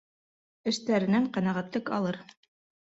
Эштәренән 0.71 1.29
ҡәнәғәтлек 1.37 1.97
алыр. 2.01 2.23